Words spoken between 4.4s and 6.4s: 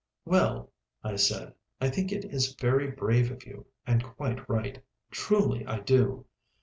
right. Truly I do."